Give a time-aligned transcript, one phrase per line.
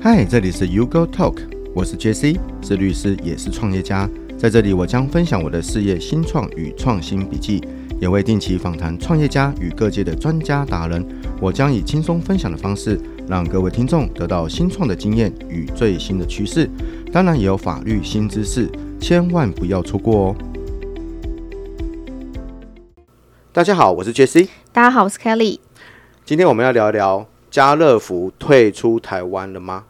[0.00, 1.38] 嗨，这里是 U Go Talk，
[1.74, 4.08] 我是 JC，是律师，也是创业家。
[4.38, 7.60] 在这里，我将分享我的事业新创与创新笔记，
[8.00, 11.04] 也会定期访谈创业家与各界的专家达人。
[11.40, 16.70] 我将以轻松分享的方式，让各位听众得到新创的经验与最新的趋势，
[17.12, 18.70] 当然也有法律新知识，
[19.00, 20.36] 千万不要错过哦。
[23.52, 24.46] 大家好，我是 JC。
[24.70, 25.58] 大家好，我是 Kelly。
[26.24, 27.26] 今天我们要聊一聊。
[27.50, 29.86] 家乐福退出台湾了吗？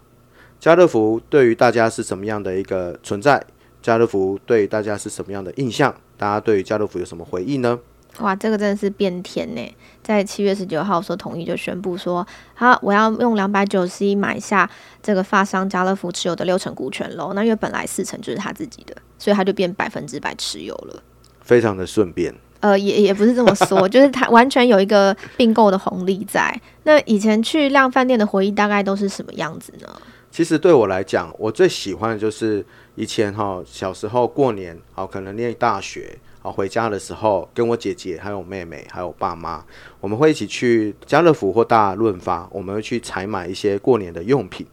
[0.61, 3.45] 家乐福对于大家是什么样的一个存在？
[3.81, 5.95] 家乐福对于大家是什么样的印象？
[6.17, 7.79] 大家对于家乐福有什么回忆呢？
[8.19, 9.77] 哇，这个真的是变天呢！
[10.03, 14.69] 在七月十九号说统一就宣布说，好，我要用两百九十一买下
[15.01, 17.33] 这个发商家乐福持有的六成股权喽。
[17.35, 21.01] 那因为本来四成就是他自己的，所以他就变百分之百持有了，
[21.41, 22.35] 非常的顺便。
[22.61, 26.61] 呃，也也不是这么说， 就是它完全有一个并购的红利在。
[26.85, 29.89] 那以前去量饭店的回忆大概都是什么样子呢？
[30.31, 39.65] 其实对我来讲，我最喜欢的就是以前哈小时候过年，好可能念大学，好回家的时候，跟我姐姐还有妹妹还有爸妈，
[40.01, 44.67] 我们会一起去家乐福或大润发，我们会去采买一些过年的用品。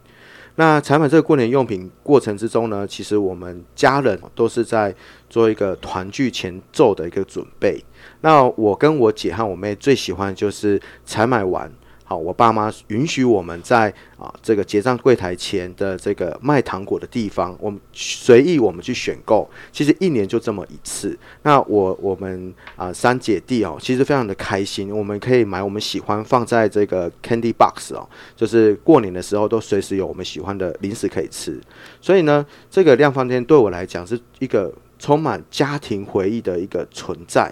[0.55, 4.95] 那采买这个过年用品过程之中呢，其实我们家人都是在
[5.29, 7.83] 做一个团聚前奏的一个准备。
[8.21, 11.71] 那我跟我姐和我妹最喜欢就是采买完。
[12.07, 19.49] 好，我爸妈允许我们在啊这个结账柜台前的这个卖糖果的地方，我们随意我们去选购。
[19.71, 21.17] 其实一年就这么一次。
[21.41, 24.95] 那我我们啊三姐弟哦，其实非常的开心。
[24.95, 31.59] 我们可以买我们喜欢放在这个 candy box 哦，就是过年的时候都随时有我们喜欢的零食可以吃。
[31.99, 37.51] 所以呢，这个量贩店对我来讲是一个充满家庭回忆的一个存在。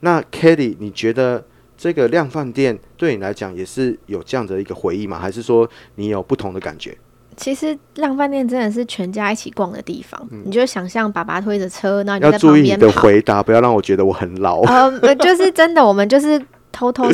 [0.00, 1.44] 那 Kelly，你觉得？
[1.76, 5.18] 这个量饭店对你来讲也是有这样的一个回忆吗？
[5.18, 6.96] 还是说你有不同的感觉？
[7.36, 10.24] 其实量饭店真的是全家一起逛的地方。
[10.30, 12.32] 嗯、你就想象爸爸推着车，然后你。
[12.32, 14.60] 要注意你的回答，不要让我觉得我很老。
[14.62, 16.40] 呃，就是真的，我们就是
[16.70, 17.10] 偷偷。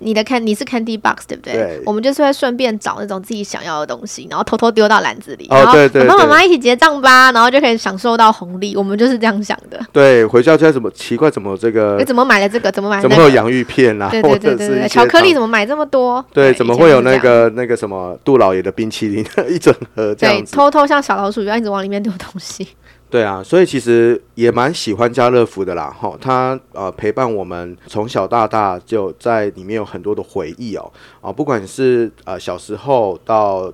[0.00, 1.54] 你的看你是 Candy Box 对不对？
[1.54, 5.46] 对，我们就是会顺便找那种自己想要的东西，然后偷偷丢到篮子里。
[5.50, 8.76] 哦，对对，爸爸妈妈一起结账吧，然后就可以享受到红利。
[8.76, 9.80] 我们就是这样想的。
[9.92, 11.96] 对，回家就怎么奇怪，怎么这个？
[11.98, 12.70] 你怎么买了这个？
[12.70, 13.08] 怎么买、那个？
[13.08, 14.08] 怎么会有洋芋片啊？
[14.10, 16.24] 对对对对对，巧克力怎么买这么多？
[16.32, 20.52] 对，怎么会有那个那个什么杜老爷的冰淇淋 一整盒这样子？
[20.52, 22.68] 对，偷偷像小老鼠一样一直往里面丢东西。
[23.10, 30.92] 对啊，所以其实也蛮喜欢家乐福的啦，哈，他呃陪伴我们从小到大，就在里面有很多的回忆哦，
[31.22, 33.72] 啊，不管是呃小时候到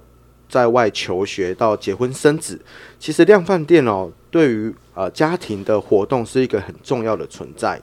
[0.48, 2.60] 在外求学到结婚生子，
[3.00, 7.80] 其实量贩店哦，对于呃家庭的活动是一个很重要的存在。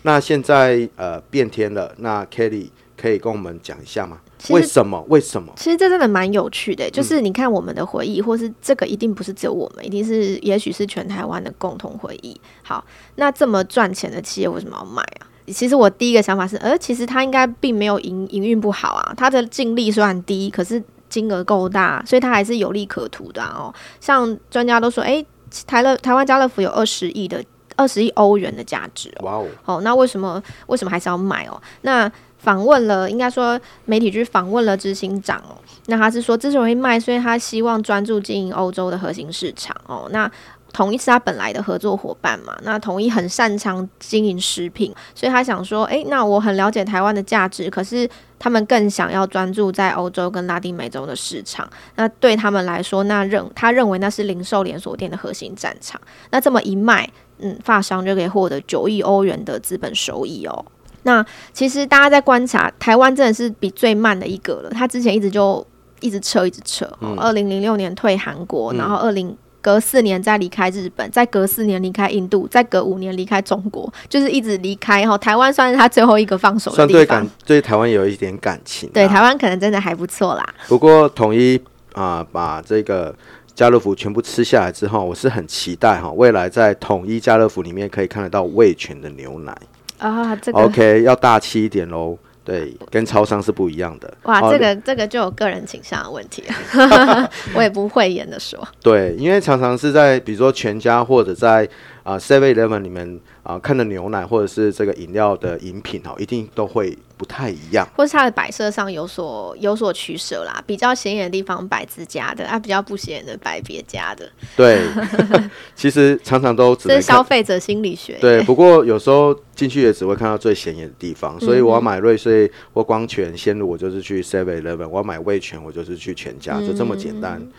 [0.00, 4.20] 那现在呃变天了，那 Kelly 可以跟我们讲一下吗？
[4.50, 5.04] 为什么？
[5.08, 5.52] 为什么？
[5.56, 12.38] 其实这真的蛮有趣的，就是你看我们的回忆，或是这个一定不是只有我们，一定是也许是全台湾的共同回忆。
[12.62, 12.84] 好，
[13.16, 15.26] 那这么赚钱的企业为什么要卖啊？
[15.48, 23.72] 其实我第一个想法是，呃，其实它应该并没有营营运不好啊，它的净利虽然低，可是金额够大，所以它还是有利可图的哦。
[24.00, 25.24] 像专家都说，诶，
[25.64, 27.42] 台乐台湾家乐福有二十亿的
[27.76, 29.24] 二十亿欧元的价值哦。
[29.24, 29.46] 哇哦！
[29.62, 31.62] 好，那为什么为什么还是要买哦？
[31.82, 32.10] 那
[32.46, 35.58] 访问了，应该说媒体去访问了执行长哦。
[35.86, 40.08] 那他是说，之所以卖，所以他希望专注经营欧洲的核心市场哦。
[40.12, 40.30] 那
[40.72, 42.56] 统一是他本来的合作伙伴嘛。
[42.62, 48.08] 那统一很擅长经营食品，所以他想说，诶，那我很了解台湾的价值，可是
[48.38, 51.68] 他们更想要专注在欧洲跟拉丁美洲的市场。
[51.96, 56.00] 那对他们来说，那认他认为那是零售连锁店的核心战场。
[56.30, 60.64] 那这么一卖，嗯，发商就可以获得九亿欧元的资本收益哦。
[61.06, 64.70] 那其实大家在观察，台湾真的是比最慢的一个了。
[64.70, 65.64] 他之前一直就
[66.00, 66.84] 一直撤，一直撤。
[67.16, 75.06] 二零零六年退韩国，嗯、然后二零隔四年再离开日本，再隔四年离开印度，再隔五年离开中国，就是一直离开。
[75.06, 76.88] 哈，台湾算是他最后一个放手的地方。
[76.88, 78.90] 算对感，对台湾有一点感情。
[78.92, 80.44] 对台湾可能真的还不错啦。
[80.66, 81.56] 不过统一
[81.92, 83.14] 啊、呃，把这个
[83.54, 89.56] 家乐福全部吃下来之后，我是很期待哈，未来在统一家乐福里面可以看得到味全的牛奶。
[89.98, 92.18] 啊，这个 OK，要大气一点喽。
[92.44, 94.16] 对，跟超商是不一样的。
[94.22, 96.44] 哇，这个这个就有个人倾向的问题
[97.56, 98.56] 我也不会演的说。
[98.80, 101.68] 对，因为常常是在比如说全家或者在
[102.04, 110.62] 啊 Seven Eleven 里面啊看的牛奶或者是这个饮料的饮品哦，一定都会不太一样，或是它的摆设上有所有所取舍啦。
[110.66, 114.30] 比较显眼的地方摆自家的，啊，比较不显眼的摆别家的。
[114.56, 114.82] 对，
[115.74, 118.18] 其实常常都只是消费者心理学。
[118.20, 121.38] 对，不过有时候进去也只会看到最显眼的地方。
[121.40, 127.38] 所以我要买瑞穗或光泉鲜乳，我就是去 Seven Eleven；我要买味全，我就是去全家，就这么简单。
[127.40, 127.52] 嗯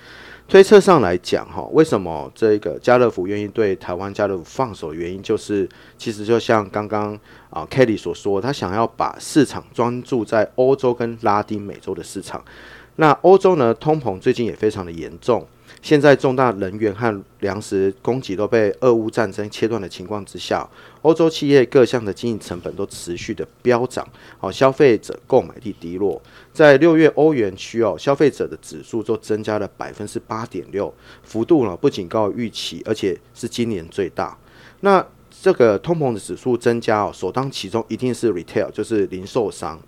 [0.48, 4.94] 推测上来讲，哈，为什么这个家乐福愿意对台湾家乐福放手？
[4.94, 5.68] 原因就是，
[5.98, 12.42] 其实就像刚刚啊 Kelly 所说，他想要把市场专注在欧洲跟拉丁美洲的市场。
[12.96, 15.46] 那欧洲呢，通膨最近也非常的严重。
[15.88, 20.70] 现在重大能源和粮食供给都被俄乌战争切断的情况之下，
[21.02, 24.06] 欧洲企业各项的经营成本都持续的飙涨，
[24.38, 26.22] 好，消费者购买力低落。
[26.52, 30.94] 在六月欧元区哦，消费者的指数都增加了百分之八点六，
[31.24, 34.38] 幅度呢不仅高于预期，而且是今年最大。
[34.82, 35.02] 那
[35.42, 39.80] 这个通膨的指数增加哦，首当其冲一定是 retail，就是零售商，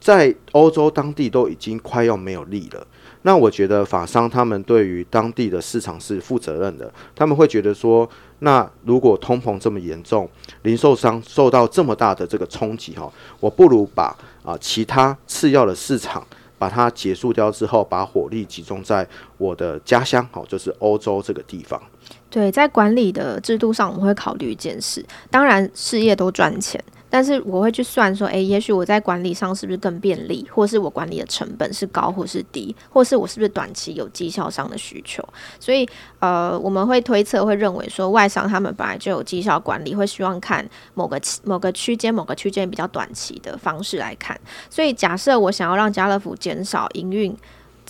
[0.00, 2.84] 在欧洲当地都已经快要没有利了。
[3.26, 8.06] 那我觉得法商他们对于当地的市场是负责任的，他们会觉得说，
[8.40, 10.28] 那如果通膨这么严重，
[10.62, 13.10] 零售商受到这么大的这个冲击哈，
[13.40, 16.22] 我不如把啊其他次要的市场
[16.58, 21.82] 把它结束掉之后，把火力集中在我的家乡，好，就是欧洲这个地方。
[22.28, 26.82] 对，在管理的制度上，我们会考虑一件事，当然事业都赚钱。
[27.14, 35.22] 但是我会去算说，诶，也许我在管理上是不是更便利，或是我管理的成本是高或是低，或是我是不是短期有绩效上的需求？
[35.60, 35.88] 所以，
[36.18, 44.36] 呃，我们会推测，会认为说，外商他们本来就有绩效管理，会希望看某个某个区间、某个区间比较短期的方式来看。
[44.68, 47.32] 所以，假设我想要让家乐福减少营运。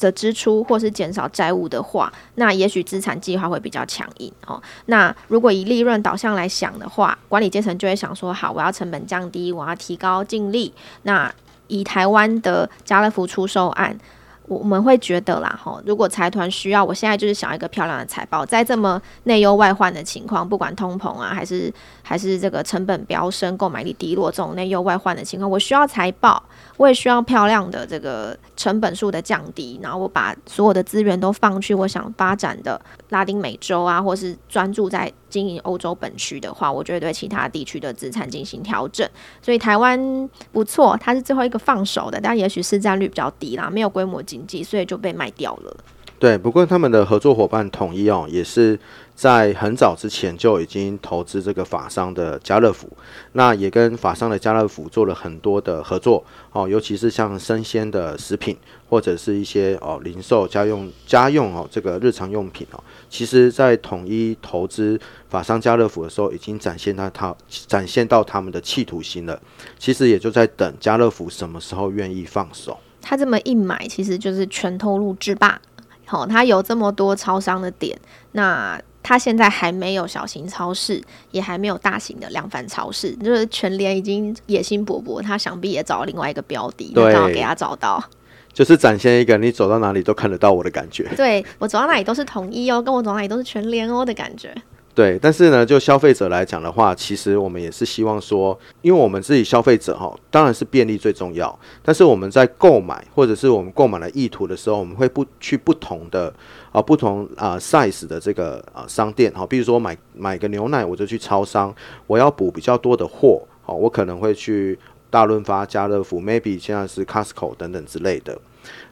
[0.00, 4.62] 的支出或是减少债务的话，那也许资产计划会比较强硬哦。
[4.87, 10.73] 那如果以利润导向来想的话，管理阶层就会想说：好，我要成本降低，我要提高净利。
[11.02, 11.32] 那
[11.69, 13.99] 以台湾的家乐福出售案。
[14.46, 26.43] 我们会觉得啦，哈，如果财团需要，我现在就是想要一个漂亮的财报，在这么内忧外患的情况，不管通膨啊，还是还是这个成本飙升、购买力低落这种内忧外患的情况，我需要财报，
[26.76, 35.12] 我也需要漂亮的这个成本数的降低，然后我把所有的资源都放去我想发展的拉丁美洲啊，或是专注在。
[35.34, 39.04] 经营欧洲本区的话，我就会对其他地区的资产进行调整，
[39.42, 45.76] 所以台湾不错，它是最后一个放手的，但也许市占率比较低啦，没有规模经济，所以就被卖掉了。
[46.20, 48.78] 对，不过他们的合作伙伴统一哦，也是
[49.14, 52.88] 在很早之前就已经投资这个法商的家乐福，
[53.32, 58.56] 那也跟法商的家乐福做了很多的合作哦，尤其是像生鲜的食品
[58.88, 69.40] 或者是一些哦零售家用家用哦这个日常用品哦，其实在统一投资法商家乐福的时候，已经展现到他展现到他们的企图心了。
[69.78, 72.76] 其实也就在等家乐福什么时候愿意放手。
[73.00, 75.61] 他这么一买，其实就是全投入制霸。
[76.06, 77.99] 好，他有这么多超商的点，
[78.32, 88.02] 那他现在还没有小型超市，也还没有大型的量贩超市，就是全联已经野心勃勃，他想必也找另外一个标的，对，然后给他找到，
[88.50, 91.06] 就是展现一个你走到哪里都看得到我的感觉。
[91.16, 94.54] 对，我走到哪里都是统一哦，跟我走到哪里都是全联哦的感觉。
[94.94, 101.58] 对，但是呢，就消费者来讲的话，其实我们也是希望说，因为我们自己消费者哈，当然是便利最重要。
[101.82, 106.32] 但是我们在购买或者是我们购买的意图的时候，我们会不去不同的
[106.70, 111.75] 啊不同啊 size 的这个啊商店哈，比如说买买个牛奶，我就去超商，
[112.06, 114.79] 我要补比较多的货，好，我可能会去
[115.11, 118.38] 大润发、家乐福，maybe 现在是 Costco 等等之类的。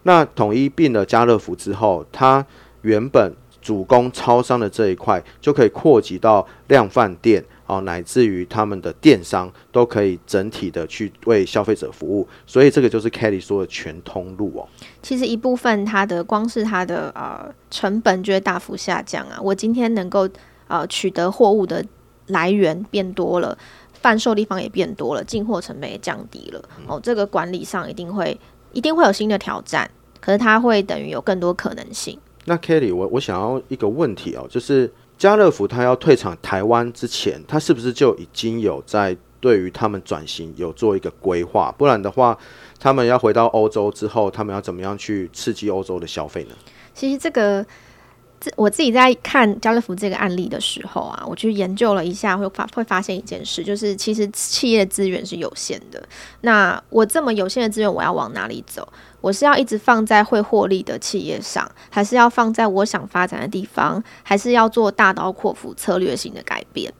[0.02, 2.44] 那统一并了家乐福之后，它
[2.80, 3.32] 原本。
[3.62, 14.68] 主攻超商的这一块，就可以扩及到量贩店哦，乃至于他们的电商都可以整体的去为消费者服务，所以这个就是 Kelly 说的全通路哦。
[15.00, 19.38] 其实一部分它的光是它的呃成本就会大幅下降啊。
[19.40, 20.28] 我今天能够
[20.66, 21.82] 呃取得货物的
[22.26, 23.56] 来源变多了，
[23.92, 27.00] 贩售地方也变多了，进货成本也降低了哦。
[27.02, 28.38] 这个管理上一定会
[28.72, 29.88] 一定会有新的挑战，
[30.20, 32.18] 可是它会等于有更多可能性。
[32.44, 41.72] 那 Kelly，我我想要一个问题哦，就是家乐福他要退场台湾之前，他是不是就已经有在对于他们转型有做一个规划？
[41.78, 42.36] 不然的话，
[42.80, 46.54] 他们要回到欧洲之后，他们要怎么样去刺激欧洲的消费呢？
[46.94, 47.64] 其实这个，
[48.56, 56.02] 我自己在看家乐福这个案例的时候啊，我去研究了一下，会发会发现一件事，就是其实企业资源是有限的。
[56.40, 58.86] 那我这么有限的资源，我要往哪里走？
[59.22, 66.92] 我是要一直放在会获利的企业上，还是要放在我想发展的地方，还是要做大刀阔斧策略性的改变？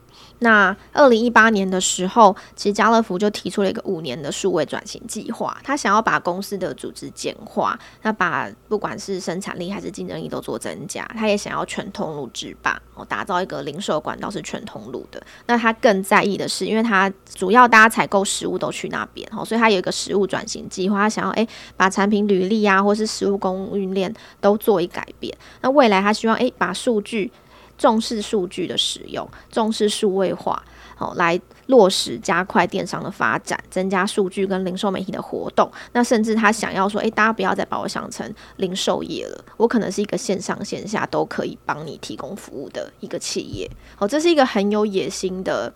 [0.43, 15.23] 那二零一八年的时候，其实家乐福就提出了一个五年的数位转型计划，他想要把公司的组织简化，那把不管是生产力还是竞争力都做增加，他也想要全通路制霸，哦，打造一个零售管道是全通路的。
[15.47, 21.47] 那他更在意的是，因为他主要大家采购食物都去那边，哦，所以他有一个食物转型计划，他想要诶
[21.77, 25.33] 把产品履历啊，或是食物供应链都做一改变。
[25.61, 27.31] 那未来他希望诶把数据。
[27.77, 30.63] 重视数据的使用，重视数位化，
[30.95, 35.69] 好、哦、来落实加快电商的发展，增加数据跟零售媒体的活动。
[35.91, 43.69] 那甚至他想要说，诶，大家不要再把我想成零售业了，我可能是一个线上线下都可以帮你提供服务的一个企业。
[43.95, 45.73] 好、哦，这是一个很有野心的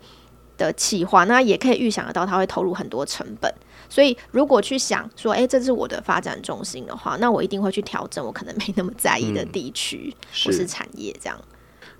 [0.58, 3.54] 的企划，那也可以预想得到他会投入很多成本。
[3.90, 11.40] 所以如果去想说，诶，这是我的发展重心的话，那我一定会去调整我可能没那么在意的地区、嗯、或是产业这样。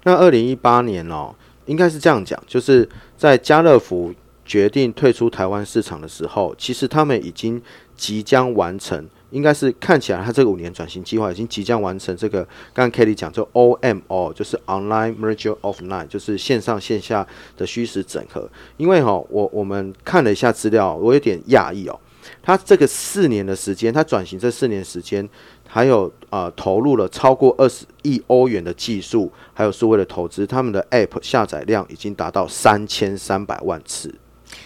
[0.08, 1.36] 那二零一八年哦，
[1.66, 2.88] 应该是这样讲，就是
[3.18, 4.14] 在家乐福
[4.46, 7.62] 决定退出台湾市场的时候，其实他们已经
[7.98, 12.16] 即将完成，应该是看起来他这个五年转型计划已经即将完成。
[12.16, 12.42] 这个
[12.74, 18.50] 刚刚 Kelly 讲，就 OMO，就是 Online Merger of Nine，就是线上线下的虚实整合。
[18.78, 22.00] 因为哈、哦，我我们看了一下资料，我有点讶异哦，
[22.42, 25.28] 他这个四年的时间，他转型这四年时间。
[25.78, 34.12] 还有呃，投入了超过二十亿欧元的技术，还有数位的投资，他们的 App 下载量已经达到三千三百万次，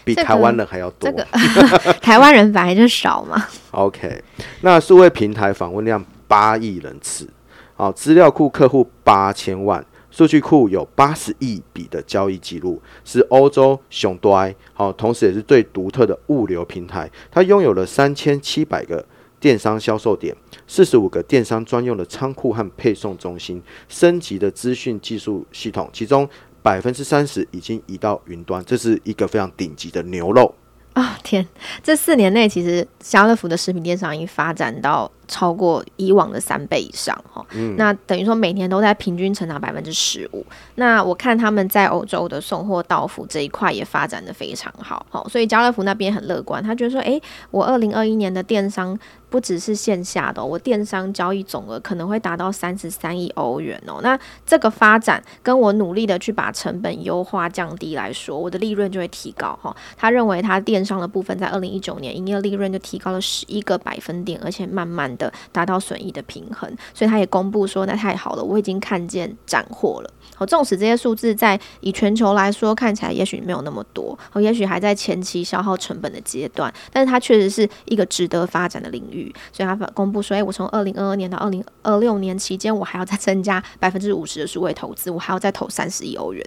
[0.06, 1.12] 比台湾人还要多。
[1.12, 1.28] 这个、
[2.00, 3.46] 台湾人本来就少嘛。
[3.72, 4.24] OK，
[4.62, 7.28] 那数位平台访问量八亿人次，
[7.76, 19.06] 好，资料库客户八千万，数据库有八十亿笔的交易记录，是欧洲雄端，好，同时也是最独特的物流平台，它拥有了三千七百个。
[19.42, 20.36] 电商销售点，
[20.72, 26.26] 四十五个电商专用的仓库和配送中心，升级的资讯技术系统，其中
[26.64, 30.56] 百分之三十已经移到云端，这是一个非常顶级的牛肉。
[30.94, 31.46] 哦天，
[31.84, 35.12] 这四年内其实家乐福的食品电商已经发展到。
[35.32, 40.46] 超过以往的三倍以上，哈、嗯，那等于说每年都在平均成长百分之十五。
[40.76, 49.00] 那我看他们在欧洲的送货到府这一块也发展的非常好，好，所以家乐福那边很乐观，他觉得说，诶、欸，我二零二一年的电商
[49.32, 54.02] 不只是线下的，我电商交易总额可能会达到三十三亿欧元哦。
[54.04, 59.74] 那这个发展跟我努力的去把成本优化降低来说，我的利润就会提高，哈。
[59.96, 70.14] 他认为他电商的部分在二零一九年营业利润就提高了十一个百分点，而且慢慢的达到损益的平衡，所以他也公布说，那太好了，我已经看见斩获了。
[70.36, 79.21] 好，纵使这些数字在以全球来说看起来也许没有那么多，哦，也许还在前期消耗成本的阶段，但是它确实是一个值得发展的领域。
[79.52, 86.46] 所以他公布说，哎，我从二零二二年到二零二六年期间，我还要再增加 百分之五十的数位投资，我还要再投三十亿欧元。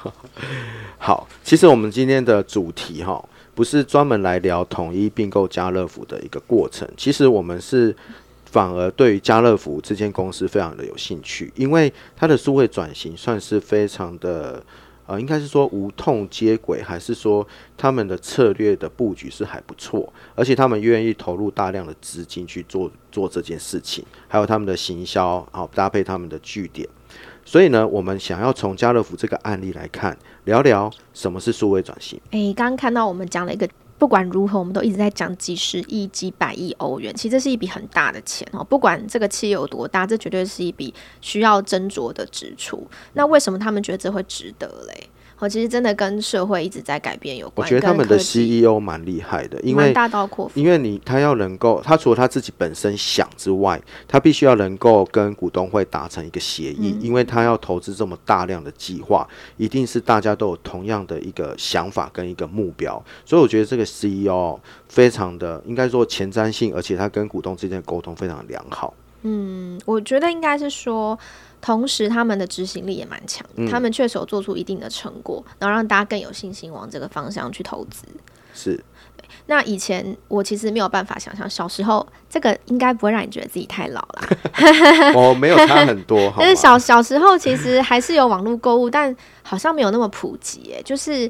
[0.98, 3.22] 好，其实我们今天的主题哈。
[3.52, 7.94] 不是专门来聊统一并购家乐福的一个过程，其实我们是
[8.46, 14.62] 反而对于家乐福这间公司非常的有兴趣，因为它的数位转型算是非常的，
[15.10, 17.44] 呃，应该是说无痛接轨，还是说
[17.76, 26.88] 他们的策略的布局是还不错，而且他们愿意投入大量的资金去做做这件事情，还有他们的行销，啊搭配他们的据点。
[27.44, 32.20] 所以呢，我们想要从家乐福这个案例来看，聊聊什么是数位转型。
[32.30, 33.68] 诶、刚刚看到我们讲了一个，
[34.00, 38.64] 不管如何，我们都一直在讲几十亿、几百亿欧元，其实这是一笔很大的钱哦。
[38.64, 42.88] 不管这个企业有多大，这绝对是一笔需要斟酌的支出。
[43.12, 45.09] 那为什么他们觉得这会值得嘞？
[45.40, 47.66] 我其实真的跟社会一直在改变有关。
[47.66, 50.52] 我觉得他们的 CEO 蛮厉害的，因为大刀阔斧。
[50.60, 63.02] 因为你他要能够，他除了他自己本身想之外，他必须要能够跟股东会达成一个协议，嗯，因为他要投资这么大量的计划，一定是大家都有同样的一个想法跟一个目标。
[63.24, 68.92] 所以我觉得这个 CEO 非常的应该说前瞻性，而且他跟股东之间的沟通非常良好。
[69.22, 71.18] 嗯，我觉得应该是说。
[71.60, 78.04] 同时，他们的执行力也蛮强，他们确实有做出一定的成果，然后让大家更有信心往这个方向去投资。
[78.54, 78.82] 是。
[79.46, 84.28] 那以前我其实没有办法想象，小时候这个应该不会让你觉得自己太老了。
[85.14, 86.32] 哦，没有差很多。
[86.38, 90.72] 但是小小时候其实还是有网络购物，但好像没有那么普及。
[90.76, 91.28] 哎，就是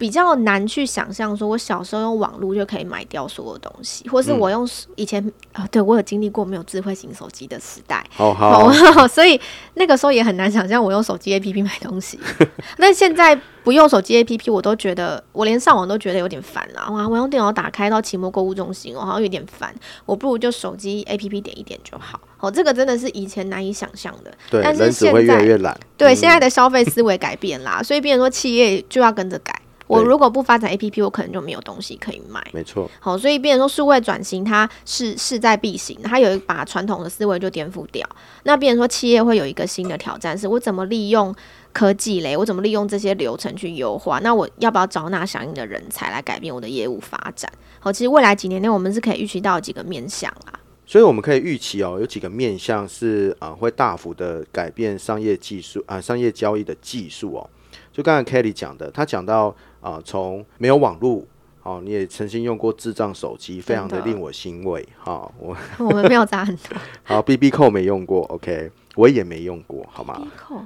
[0.00, 4.66] 比较难去想象，说我小时候用网络就可以买掉所有东西，或是我用
[4.96, 9.38] 以前啊、嗯，对我有经历过没有智慧型手机的时代，好好，好， 所以
[9.74, 12.18] 那个时候也很难想象我用手机 APP 买东西。
[12.78, 16.90] 那现在不用手机 APP，我都觉得我连上网都觉得有点烦了。
[16.90, 19.74] 哇，我用电脑打开到奇摩购物中心，我好像有点烦，
[20.06, 22.18] 我不如就手机 APP 点一点就好。
[22.38, 24.32] 哦，这个真的是以前难以想象的。
[24.50, 25.78] 对，但是现在人只会越来越懒。
[25.98, 29.54] 对，嗯、现在的消费思维改变啦，所以变成说企业就要跟着改。
[29.90, 32.40] 我如果不发展 APP，我可能就没有东西可以卖。
[32.52, 32.88] 没错。
[33.00, 38.08] 好，所以变成说数位转型，它是势在必行，它有一把传统的思维就颠覆掉。
[38.44, 41.34] 那变成说企业会有一个新的挑战，是我怎么利用
[41.72, 42.36] 科技嘞？
[42.36, 44.20] 我怎么利用这些流程去优化？
[44.20, 47.50] 那我要不要找那相应的人才来改变我的业务发展？
[47.80, 50.60] 好，其实未来几年内我们是可以预期到几个面向啦。
[50.86, 57.50] 所以我们可以预期哦，有几个面向是啊、呃，会大幅的改变商业技术啊、呃，商业交易的技术哦。
[57.92, 59.52] 就刚才 Kelly 讲的，他讲到。
[59.80, 61.24] 啊，从没有网络，
[61.62, 64.86] 哦、啊，你也曾经用过智障手机，非常的令我欣慰。
[64.98, 66.76] 哈，我 我们没有砸很多。
[67.02, 70.62] 好，BB 扣没用过，OK，我也没用过，好吗？BB 扣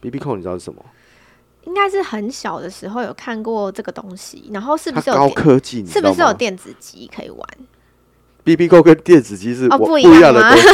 [0.00, 0.84] ，BB 扣，你知道是什么？
[1.64, 5.84] 应该是很小的时候有看过这个东西，然后是不是有高科技？
[5.86, 7.48] 是不是有电子机可以玩
[8.44, 10.68] ？BB 扣跟电子机是、哦、不一样的东西。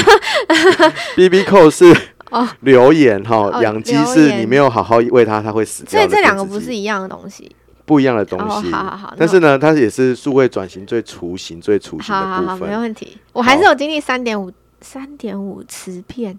[1.16, 1.94] BB 扣是。
[2.30, 5.90] 哦，留言哈，养鸡是你没有好好喂它，它会死掉。
[5.90, 8.68] 所以这两个不是一样的东西，不一样的东西。
[8.68, 12.34] 哦、好好好，但是呢，它也是数位转型最雏形、最雏形的部分。
[12.34, 13.18] 好好好，没问题。
[13.32, 16.38] 我还是有经历三点五三点五磁片。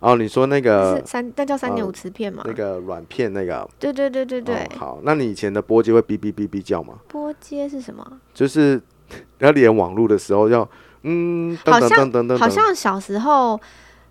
[0.00, 2.42] 哦，你说那个是三，那叫三点五磁片吗？
[2.46, 3.68] 那个软片，那个。
[3.78, 4.56] 对对对对对。
[4.56, 6.94] 哦、好，那你以前的波接会哔哔哔哔叫吗？
[7.08, 8.04] 波接是什么？
[8.32, 8.80] 就是
[9.38, 10.68] 要连网络的时候要
[11.02, 13.60] 嗯，好像好像小时候。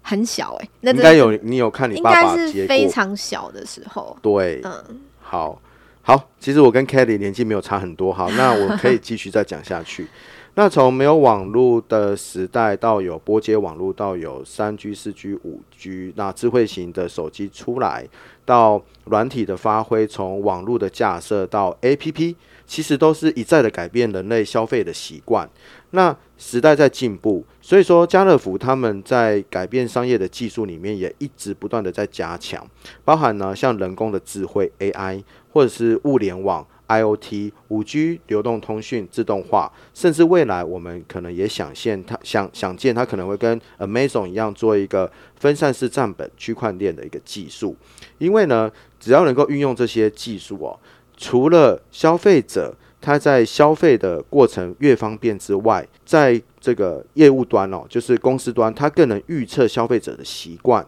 [0.10, 4.18] 很小哎、欸，那应该有你有看你爸爸接过，应该是非常小的时候。
[4.22, 5.62] 对，嗯，好，
[6.08, 10.08] 好，其实我跟 Kelly 年纪没有差很多，好， 那我可以继续再讲下去。
[10.56, 18.08] 那从没有网络的时代到有波接网络，到有三 G、四 G、五 G，那智慧型的手机出来，
[18.46, 22.36] 到软体的发挥，从网络的架设到 APP，
[22.66, 25.48] 其实都是一再的改变人类消费的习惯。
[25.92, 32.66] 那时代在进步，所以说家乐福他们在改变商业的技术里面也一直不断的在加强，
[33.06, 35.24] 包含呢像人工的智慧 AI，
[35.58, 47.76] 或者是物联网 IoT、五 G 流动通讯、自动化，甚至未来我们可能也想见它想想见它可能会跟 Amazon 一样做一个分散式账本区块链的一个技术，
[48.20, 50.80] 因为呢只要能够运用这些技术哦，
[51.18, 52.76] 除了消费者。
[53.00, 60.86] 它在消费的过程越方便之外，在这个业务端哦，就是公司端，它更能预测消费者的习惯，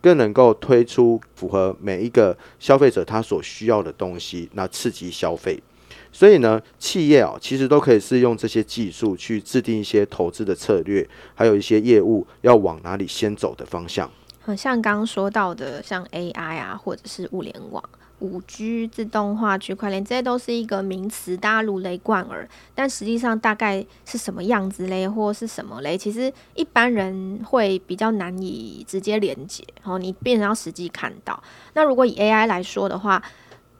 [0.00, 5.62] 更能够推出符合每一个消费者他所需要的东西，那刺激消费。
[6.12, 14.10] 所以呢，企业啊，其实都可以是用这些技术去制定一些投资的策略，还有一些业务要往哪里先走的方向。
[14.40, 17.82] 很像刚刚说到的，像 AI 啊，或者是物联网。
[18.20, 22.48] 五 G 自动化、区块链，这些都是一个名词，大家如雷贯耳。
[22.74, 25.98] 但实际上大概是什么样子嘞，或是什么嘞？
[25.98, 29.64] 其实一般人会比较难以直接连接。
[29.82, 31.42] 然后你变成要实际看到。
[31.74, 33.22] 那如果以 AI 来说的话，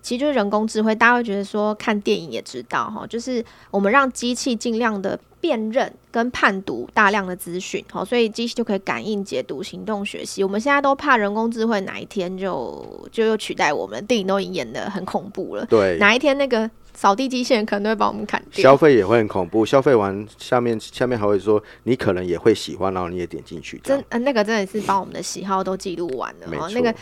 [0.02, 5.18] 其实就是人工智慧，大家会觉得说看电影也知道哈，就是我们让机器尽量的。
[5.42, 10.44] 辨认跟判读大量的资讯，好，所以机器就可以感应、解读、行动、学习。
[10.44, 15.64] 我们现在都怕人工智慧哪一天就就又取代我们，电影都已经演的很恐怖了。
[15.64, 18.62] 对，哪一天那个扫地机器人可能都会把我们砍掉。
[18.62, 23.80] 消费也会很恐怖，消费完下面下面还会说你可能也会喜欢，然后你也点进去。
[23.82, 26.46] 真呃，那个真的是把我们的喜好都记录完了。
[26.48, 26.68] 没错。
[26.72, 26.94] 那个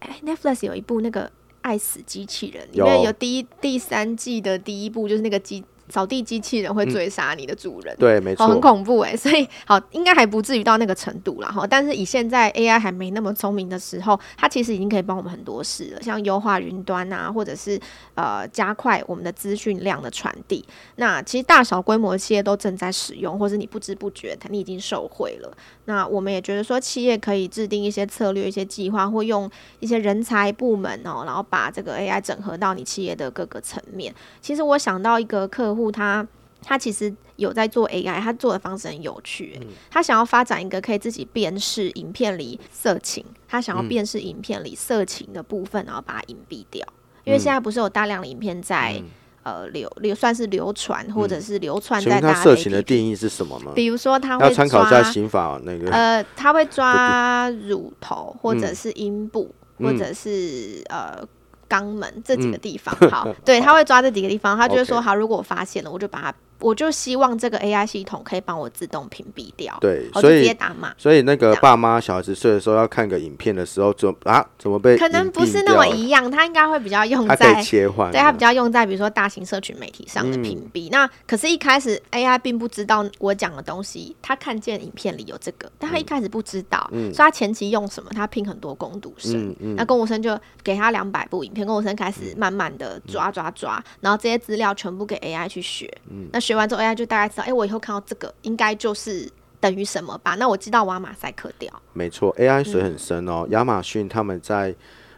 [0.00, 1.30] 哎，Netflix 有一部那个
[1.66, 5.64] 爱死机器人，里面有第一第三季的第一部就是那个机。
[5.88, 11.66] 扫地机器人会追杀你的主人，嗯、对，没错、哦，很恐怖哎， 所以好，应该还不至于到那个程度啦哈。
[11.66, 17.80] 但是以现在 AI 还没那么聪明的时候，它其实已经可以帮我们很多事了，像优化云端啊，或者是
[18.14, 20.64] 呃加快我们的资讯量的传递。
[20.96, 25.56] 那其实大小规模的企业都正在使用，或是你不知不觉你已经受惠了。
[25.86, 34.12] 那我们也觉得说，企业可以制定一些策略、一些计划，或用一些人才部门哦，然后把这个 AI 整合到你企业的各个层面。
[34.40, 36.26] 其实我想到一个客户，他
[36.62, 39.60] 他其实有在做 AI，他做的方式很有趣。
[39.90, 46.86] 他想要发展一个可以自己辨识影片里色情，他想要辨识影片里色情的部分，然后把它隐蔽掉。
[47.24, 49.02] 因为现在不是有大量的影片在。
[49.46, 53.70] 呃，流流算是流传，或者是流传在大家、嗯、色情的定义是什么吗？
[53.76, 55.88] 比如说，他会参考刑法那个。
[55.88, 61.24] 呃，他会抓乳头，或者是阴部，嗯、或者是呃
[61.68, 62.96] 肛门这几个地方。
[63.00, 66.34] 嗯、好，对， 他会抓这几个地方，他就会说：好，如果我发现了，我就把它。
[66.58, 70.94] 我就希望这个 AI 系统可以帮我自动屏蔽掉，对，所以直接打码。
[70.96, 74.96] 所以那个爸妈小孩子睡的时候要看个影片的时候，怎啊怎么被？
[74.96, 80.88] 可能不是那么一样，它应该会比较用在它切换，对，它比较用在比如说大型社群媒体上的屏蔽。
[80.88, 88.10] 嗯、那可是，一开始 AI 并不知道我讲的东西，他看见影片里有这个，但他一开始不知道，嗯、所以他前期用什么？
[88.14, 97.42] 他拼很多攻读生，那工读生就给他两百部影片，工读生开始慢慢的抓抓抓，嗯、然后这些资料全部给 AI 去学，嗯、那学完之后 AI 就大概知道。
[97.42, 99.28] 哎，我以后看到这个，应该就是
[99.58, 100.36] 等于什么吧？
[100.36, 101.82] 那我知道我要马赛克掉。
[101.92, 103.44] 没错，AI 水很深哦。
[103.50, 104.72] 亚、嗯、马逊他们在，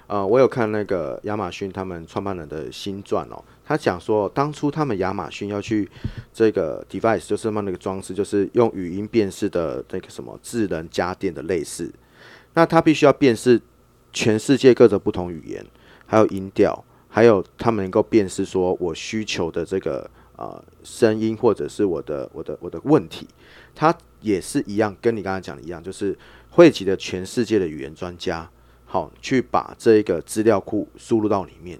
[0.07, 3.45] 呃，我有看那个亚马逊他们创办人的新传哦。
[3.63, 5.87] 他讲说，当初他们亚马逊要去
[6.33, 11.93] 这个 device，就是他们那个装置，就是用语音辨识的那个什么智能家电的类似。
[12.55, 13.61] 那他必须要辨识
[14.15, 15.63] 全世界各种不同语言，
[16.07, 20.11] 还有音调，还有他们能够辨识说我需求的这个。
[20.39, 23.27] 呃，声音或者是我的我的我的问题，
[23.75, 26.17] 它也是一样，跟你刚才讲的一样，就是
[26.51, 28.49] 汇集了全世界的语言专家，
[28.87, 31.79] 好去把这一个资料库输入到里面。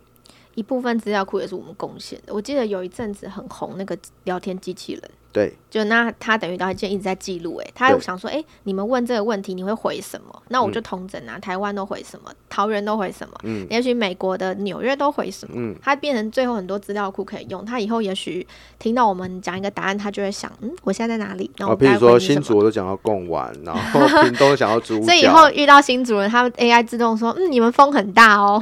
[0.57, 2.35] 一部分资料库也是我们贡献的。
[2.35, 5.03] 我记得有一阵子很红那个聊天机器人。
[5.31, 10.43] 对，就那他等于到现在一直在记录，哎，他有想说，哎对，你们问这个问题，你会回什么？
[10.49, 18.45] 那我就同整啊，嗯、台湾都回什么，桃园都回什么，嗯，也许美国的纽约都回什么，嗯，他变成最后很多资料库可以用，他以后也许
[18.79, 21.51] 听到我们讲一个答案，他就会想，嗯，我现在在哪里？
[21.59, 28.61] 然后比如说新竹我都讲到贡丸，然后屏东讲到猪，所以以后遇到新竹人，他们 AI 自动说，嗯，你们风很大哦。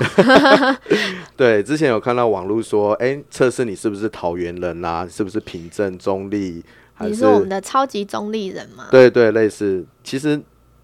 [1.36, 5.06] 对，之前有看到网络说，哎，测试你是不是桃园人啊？
[5.08, 6.64] 是不是平镇中立？
[7.00, 8.88] 你是我们的超级中立人吗？
[8.90, 9.84] 对对，类似。
[10.02, 10.40] 其实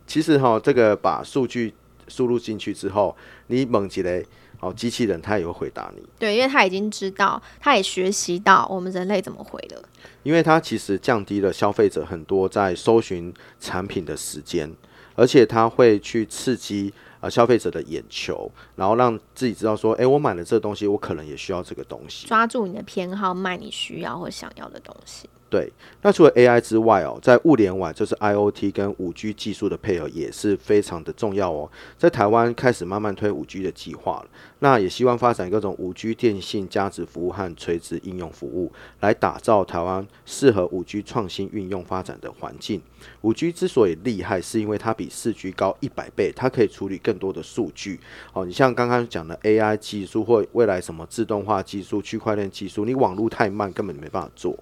[0.06, 1.72] 其实哈，这个把数据
[2.08, 4.22] 输入进去之后，你猛起来，
[4.60, 6.02] 哦，机器人它也会回答你。
[6.18, 9.82] 对，因为它已经知道，它也学习到我们人类怎么回的。
[10.22, 14.70] 因为它其实降低了消费者很多在搜寻产品的时间，
[15.14, 22.26] 而且它会去刺激啊消费者的眼球，然后让自己知道说，哎，我买了这个东西，我可能也需要这个东西。
[22.26, 25.28] 抓住你的偏好，卖你需要或想要的东西。
[25.52, 31.70] 对，那除了 AI 之外哦，在物联网就是 IoT 跟五 G 技术的配合也是非常的重要哦。
[31.98, 34.26] 在台湾开始慢慢推五 G 的计划了，
[34.60, 42.80] 那也希望发展各种五 G 电信价值服务和垂直应用服务，来打造台湾适合五 G 创新运用发展的环境。
[43.20, 48.00] 五 G 之所以厉害，是因为它比四 G 高一百倍，它可以处理更多的数据。
[48.32, 54.58] 哦，你像刚刚讲的 AI 技术或未来什么自动化技术、区块链技术，你网络太慢，根本没办法做。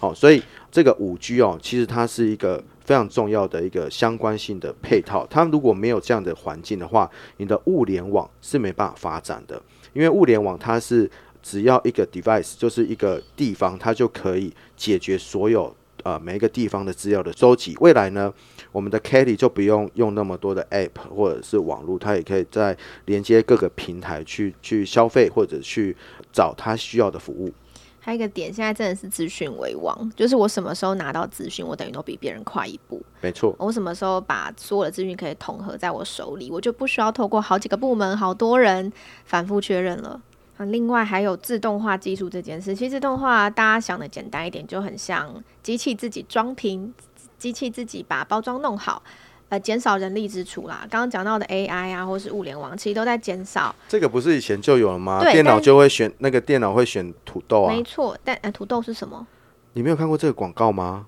[0.00, 5.26] 好、哦，所以这个五 G 哦，其实它是一个非常重要的一个相关性的配套。
[5.28, 9.60] 它如果没有这样的环境的话，你的物联网是没办法发展的。
[9.92, 11.10] 因为物联网它是
[11.42, 17.76] 只要一个 device，就是一个地方，它就可以解决所有呃每一个地方的资料的收集。
[17.80, 18.32] 未来呢，
[18.70, 25.96] 我们的 Kelly 就不用用那么多的 app 或者是网络，它也可以在连接各个平台去去消费或者去
[26.32, 27.52] 找它需要的服务。
[28.08, 33.02] 还有一个点，现在真的是资讯为王，就是我什么时候拿到资讯，我等于都比别人快一步。
[33.20, 38.90] 没错，我什么时候把所有的资讯可以统合在我手里，我就不需要透过好几个部门、好多人
[39.26, 40.18] 反复确认了。
[40.56, 46.94] 啊，另外还有自动化技术这件事，其实自动化大家想的简单一点，就很像机器自己装瓶，
[47.36, 49.02] 机器自己把包装弄好。
[49.50, 50.86] 呃，减少人力支出啦。
[50.90, 53.74] 刚刚讲到的 AI 啊，或是物联网，其实都在减少。
[53.88, 55.22] 这个不是以前就有了吗？
[55.32, 57.74] 电脑就会选那个电脑会选土豆啊。
[57.74, 59.26] 没错，但呃，土豆是什么？
[59.72, 61.06] 你没有看过这个广告吗？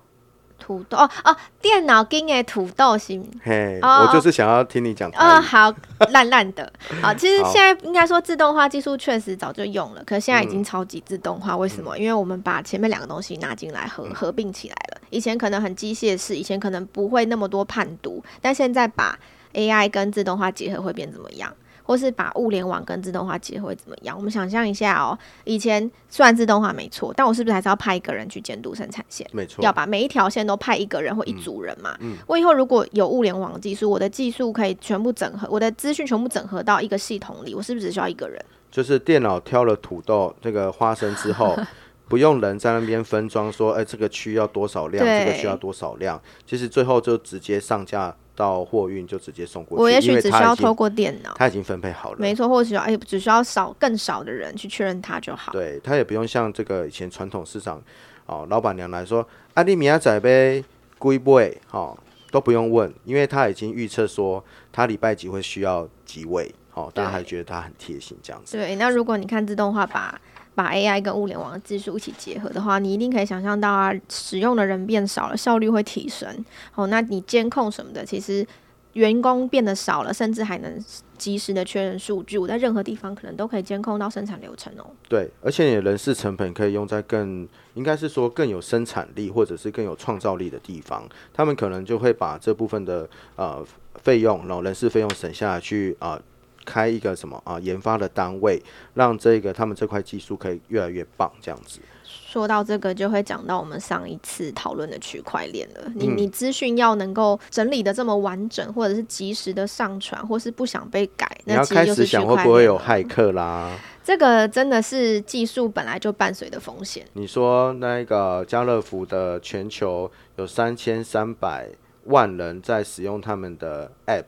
[0.61, 5.09] 土豆哦哦，电脑跟诶土豆型，嘿，哦、我就是想要听你讲。
[5.17, 5.73] 哦，好
[6.11, 6.71] 烂烂的，
[7.01, 11.53] 好，其实现在应该说自动化技术确实早就用了，可是现在已经超级自动化。
[11.53, 11.97] 嗯、为什么？
[11.97, 15.01] 因为我们把前面两个东西拿进来合合并起来了。
[15.09, 19.17] 以前可能很机械式，以前可能不会那么多判读，但现在把
[19.53, 21.51] AI 跟自动化结合会变怎么样？
[21.91, 24.15] 或是把物联网跟自动化结合会怎么样？
[24.15, 29.27] 我们想象一下哦，以前虽然自动化没错，但我是不是还是要派一个人去监督生产线？
[29.33, 31.93] 没错，要把每一条线都派一个人或一组人嘛。
[31.99, 38.41] 嗯，嗯，我以后如果有物联网技术，我的技术可以全部整合，我的资讯全部整合到一个系统里，我是不是只需要一个人？
[38.71, 41.59] 就是电脑挑了土豆这个花生之后，
[42.07, 48.15] 不用人在那边分装，说，哎、欸，这个区要多少量，这个需要多少量，其实最后就直接上架。
[48.41, 55.51] 到货运就直接送过去，我也许只需要透过电脑，他已经分配好了，没错，或许要哎，只需要少更少的人去确认他就好。
[55.51, 57.79] 对，他也不用像这个以前传统市场
[58.25, 59.23] 哦，老板娘来说，
[59.53, 60.63] 阿里米亚仔杯
[60.97, 61.95] 龟杯，哦，
[62.31, 68.57] 都不用问，因为他已经预测说他礼拜几会需要几位，好、哦，大家还觉得他很贴心这样子。
[68.57, 70.19] 对，那如果你看自动化把
[70.53, 76.27] 把 AI 跟物联网的技术一起结合的话，你一定可以想象到啊，使用的人变少了，效率会提升。
[76.71, 78.45] 好、哦，那你监控什么的，其实
[78.93, 80.83] 员工变得少了，甚至还能
[81.17, 82.37] 及时的确认数据。
[82.37, 84.85] 我在任何地方可能都可以监控到生产流程哦。
[85.07, 91.07] 对，而且你的人事成本可以用在更，应该是说更有生产力或者是更有创造力的地方。
[91.33, 96.11] 他们可能就会把这部分的呃费用，然后人事费用省下来去啊。
[96.11, 96.21] 呃
[96.65, 98.61] 开一个什么啊研发的单位，
[98.93, 101.79] 让这个他们这块技术可以越来越棒，这样子。
[102.03, 105.91] 说到这个，就会讲到我们上一次讨论的区块链了。
[105.95, 113.77] 你你资讯要能够整理的这么完整，或者是及时的上传，或是不想被改，你要开始想会不会有骇客啦？
[114.01, 117.05] 这个真的是技术本来就伴随的风险。
[117.13, 121.67] 你说那个家乐福的全球有三千三百
[122.05, 124.23] 万人在使用他们的 App。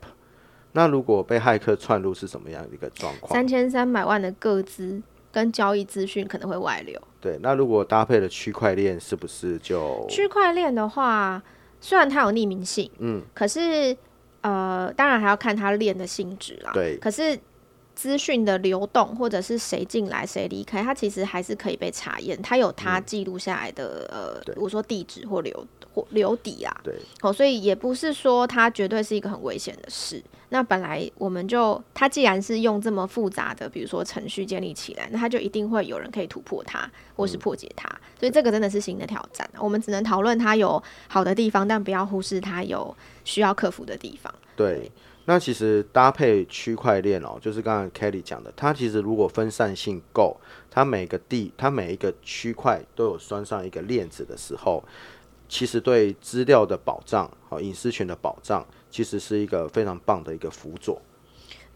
[0.76, 3.32] 那如果被骇客串入是什么样的一个状况？
[3.32, 5.00] 三千三百万的个资
[5.32, 7.00] 跟交易资讯可能会外流。
[7.20, 10.06] 对，那如果搭配了区块链，是不是就？
[10.08, 11.42] 区块链的话，
[11.80, 13.96] 虽然它有匿名性，嗯，可是
[14.42, 16.72] 呃，当然还要看它链的性质啦。
[16.74, 17.38] 对，可是
[17.94, 22.36] 资讯的流动或者是谁进来谁离开，它其实还是可以被查验。
[22.42, 26.74] 它有它记录下来的、嗯、呃，我说地址或流或留底啊。
[26.82, 30.22] 对，哦，所以也不是说它绝对是一个很危险的事。
[30.50, 37.88] 那本来我们就，它既然是用这么复杂的，比如说程序建立起来，那它就一定会有人可以突破它，或是破解它。
[37.88, 39.48] 嗯、所以这个真的是新的挑战。
[39.58, 44.32] 我们只能讨论它有好的地方，但不要忽视它有需要克服的地方。
[44.54, 44.88] 对，
[45.24, 50.36] 那其实搭配区块链哦，就是刚刚 Kelly 讲的，它其实如果分散性够，
[50.70, 54.84] 它每个地，它每一个区块都有拴上一个链子的时候，
[55.54, 58.66] 其实对资料的保障好隐私权的保障。
[58.90, 61.00] 其实是一个非常棒的一个辅佐。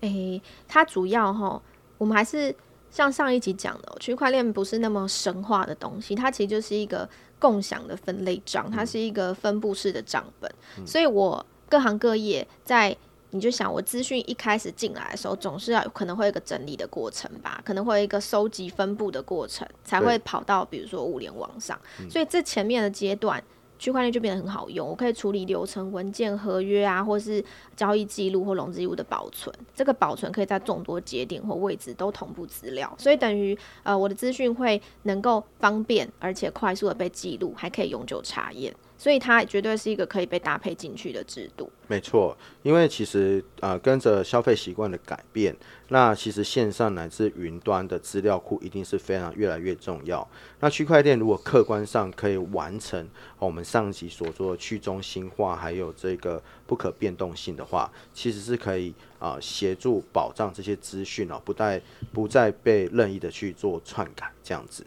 [0.02, 1.60] 诶、欸，它主要哈，
[1.96, 2.54] 我们还是
[2.92, 7.08] 像上一集讲的，区块链不是那么神话的东西，它其实就是一个
[7.40, 10.48] 共享的分类账，它是一个分布式的账本。
[10.76, 12.96] 嗯、所以我各行各业在，
[13.30, 21.76] 你就想我资讯一开始进来的时候，总是要可能会有一个整理的过程吧，可能会有一个收集分布的过程，才会跑到比如说物联网上。
[21.98, 23.42] 嗯、所以这前面的阶段。
[23.78, 27.42] 区块链就变得很好用，我可以处理流程、文件、合约啊，或是
[27.76, 29.54] 交易记录或融资义务的保存。
[29.74, 38.74] 这个保存可以在众多节点或位置都同步资料，所以等于呃我的资讯会能够方便而且快速的被记录，还可以永久查验。
[38.98, 41.70] 所以它绝对是一个可以被搭配进去的制度。
[41.86, 45.56] 没错，因为其实呃跟着消费习惯的改变，
[45.88, 50.28] 那其实线上乃至云端的资料库一定是非常越来越重要。
[50.60, 53.08] 那区块链如果客观上可以完成
[53.38, 61.80] 我们上集所说的去中心化，还有这个不可变动性的话，其实是可以啊、协助保障这些资讯哦，不再
[62.12, 64.84] 不再被任意的去做篡改这样子。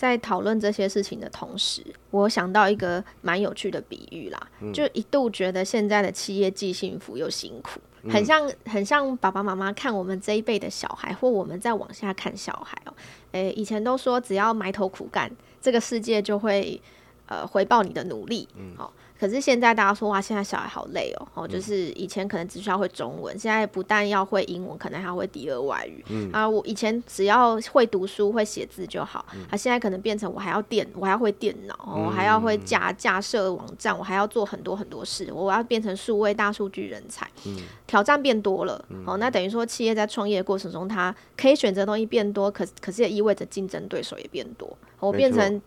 [0.00, 12.94] 在讨论这些事情的同时，我想到一个蛮有趣的比喻啦，嗯、就一度觉得现在的企业既幸福又辛苦，嗯、很像很像爸爸妈妈看我们这一辈的小孩，或我们再往下看小孩哦、喔。
[13.32, 16.80] 诶、欸，以前都说只要埋头苦干，这个世界就会
[17.26, 18.90] 呃回报你的努力，嗯，好。
[19.20, 26.02] 可是现在大家说哇，现在小孩好累哦，哦，就是以前可能只需要会中文，现在不但要会英文，可能还要会第二外语。
[26.08, 37.28] 嗯啊，我以前只要会读书会写字就好，啊，现在可能变成我还要电，我还要会电脑，我还要会架架设网站，我还要做很多很多事，我要变成数位大数据人才。
[37.44, 45.60] 嗯，挑战变多了，哦，那等于说企业在创业的过程中，它可以选择东西变多，可可是也意味着竞争对手也变多，我变成。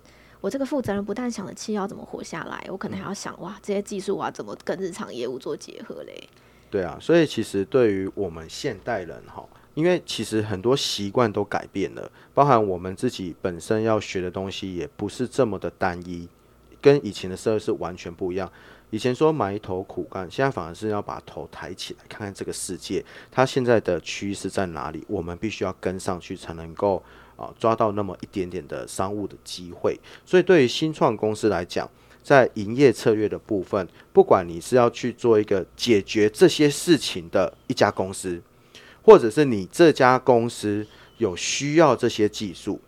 [0.43, 6.27] 我这个负责人不但想着企业要怎么活下来，我可能还要想哇，这些技术我要怎么跟日常业务做结合嘞？
[6.69, 16.27] 对啊，所以其实对于我们现代人哈，因为其实很多习惯都改变了，包含我们自己本身要学的东西也不是这么的单一，
[16.81, 18.51] 跟以前的社会是完全不一样。
[18.89, 27.01] 以前说埋头苦干，现在反而是要把头抬起来，看看这个世界它现在的趋势在哪里，我们必须要跟上去才能够。
[27.43, 31.89] 啊，抓到那么一点点的商务的机会，所以对于新创公司来讲，
[32.23, 38.41] 在营业策略的部分，不管你是要去做一个解决这些事情的一家公司，
[39.01, 42.79] 或者是你这家公司有需要这些技术，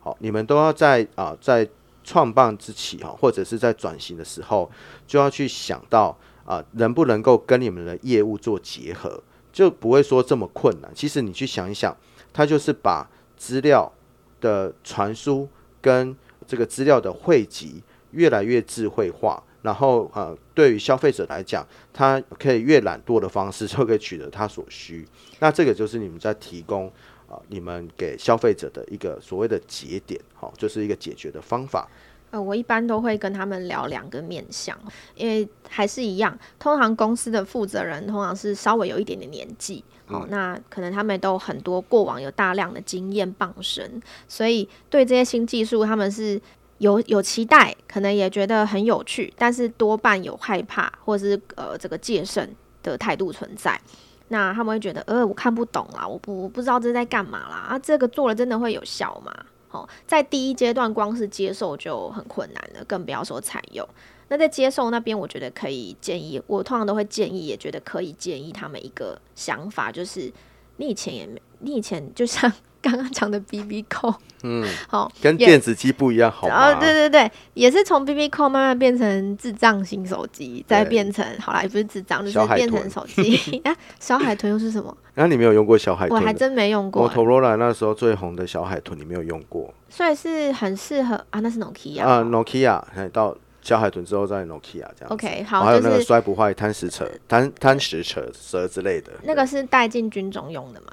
[0.00, 1.68] 好，你们都要在啊，在
[2.02, 4.68] 创办之起哈，或者是在转型的时候，
[5.06, 10.90] 就要去想到啊，能不能够跟你们的业务做结合，就不会说这么困难。
[10.92, 11.96] 其实你去想一想，
[12.32, 13.08] 它就是把。
[13.42, 13.92] 资料
[14.40, 15.48] 的传输
[15.80, 25.04] 跟这个资料的汇集越来越智慧化，然后呃，对于消费者来讲，他可以越懒惰的方式就可以取得他所需。
[25.40, 26.86] 那这个就是你们在提供
[27.28, 31.88] 啊、你们给消费者的一个所谓的节点，好、哦，就是一个解决的方法。
[32.30, 34.78] 呃，我一般都会跟他们聊两个面向，
[35.16, 46.40] 因为还是一样，通常公司的负责人通常是稍微有一点点年纪，哦，那可能他们都很多过往有大量的经验傍身，所以对这些新技术他们是
[46.78, 53.80] 有有期待，可能也觉得很有趣，但是多半有害怕或者是呃这个戒慎的态度存在。
[54.28, 59.30] 那他们会觉得，呃，我看不懂啦，我不我不知道这是在干嘛啦，啊，这个做了真的会有效吗？
[59.70, 63.86] 哦，在第一阶段，光是接受就很困难了，更不要说采用。
[64.32, 70.32] 那在接受那边，我觉得可以建议，我通常都会建议，也觉得可以建议他们一个想法，就是
[70.78, 72.50] 你以前也没，你以前就像。
[72.82, 83.58] 刚刚讲的 BB Call，嗯，好，跟电子机不一样，好哦，对对对，也是从 BB Call 慢慢变成智障型手机，再变成好啦，也不是智障，就是变成手机。
[83.62, 84.92] 啊，小海豚又是什么？
[85.14, 86.20] 然后你没有用过小海豚？
[86.20, 87.08] 我还真没用过。
[87.08, 89.72] Motorola 那时候最红的小海豚，你没有用过？
[89.88, 95.08] 所以是很适合啊，那是 Nokia 啊，Nokia，到小海豚之后再 Nokia 这样。
[95.08, 99.12] OK，好，还有那个摔不坏贪食蛇、贪贪食蛇蛇之类的。
[99.22, 100.88] 那个是带进军中用的吗？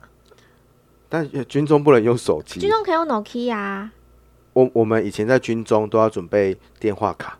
[1.09, 3.91] 但军中不能用手机，军中可以用 Nokia 啊。
[4.53, 7.39] 我我们以前在军中都要准备电话卡。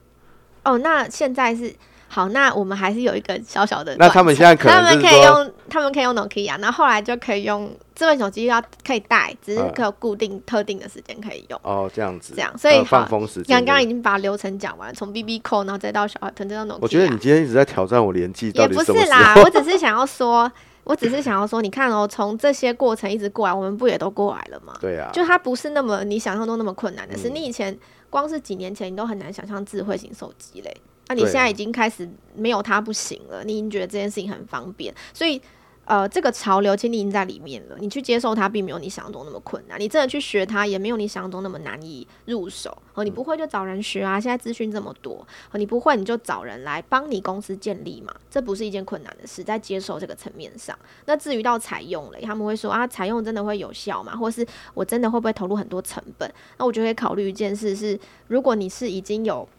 [0.63, 1.71] 哦，那现在是
[2.11, 3.95] 好，那我们还是有一个小小的。
[3.97, 11.59] 那他们现在可能他们可以用，他们可以用 Nokia，那后来就可以用智慧手机，要可以带，只是可有固定特定的时间可以用。
[11.63, 13.55] 哦，这样子，这样，所以、呃、放风时间。
[13.55, 16.79] 刚刚已经把流程讲完，从 BB Call，然后再到小海豚，再到 Nokia。
[16.81, 20.51] 我觉得你今天一直在挑战我年纪，也不是啦，我只是想要说。
[20.85, 24.73] 我只是想要说，你看哦，从这些过程一直过来，我们不也都过来了吗？
[24.81, 27.29] 对啊，就它不是那么你想象中那么困难的事。
[27.29, 27.77] 你以前
[28.09, 30.75] 光是几年前，你都很难想象智慧型手机嘞。
[31.09, 35.41] 那你现在已经开始没有它不行了，你已经觉得这件事情很方便，所以。
[35.85, 39.79] 呃，这个潮流其实已经在里面了，你去接受它，并没有你想象中那么困难。
[39.79, 42.77] 你真的去学它，也没有你想象中那么难以入手。
[42.93, 50.77] 哦，你不会就找人学啊，现在资讯这么多，哦，你不会你就找人来帮你公司建立嘛，这不是一件困难的事，在接受这个层面上。
[51.07, 54.15] 那至于到采用了，他们会说啊，采用真的会有效吗？
[54.15, 54.45] 或是
[54.75, 56.31] 我真的会不会投入很多成本？
[56.59, 59.49] 那我就会考虑一件事是，如果你是已经有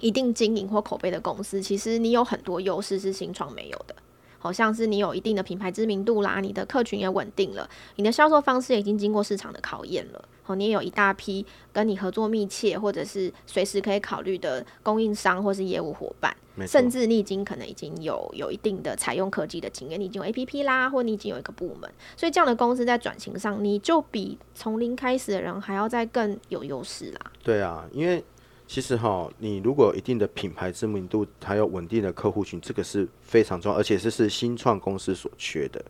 [0.00, 3.94] 一定经营或口碑的公司，其实你有很多优势是新创没有的。
[4.42, 10.24] 好像是你有一定的品牌知名度啦，你的客群也稳定了，你的销售方式已经经过市场的考验了。
[10.42, 16.34] 好，你也有一大批跟你合作密切，或者是随时可以考虑的供应商或是业务伙伴，
[16.66, 27.20] 甚至你已经可能已经有有一定的采用科技的经验，你已经有 APP 啦，或你已经有一个部门，所以这样的公司在转型上，你就比从零开始的人还要再更有优势啦。
[27.44, 28.24] 对啊，因为。
[28.70, 35.84] 其实哈，你如果有一定的品牌知名度，还有稳定的客户群，这个是非常重要，而且这是新创公司所缺的。